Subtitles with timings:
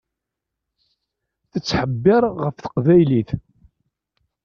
[1.51, 3.29] Tettḥebbiṛ ɣef teqbaylit.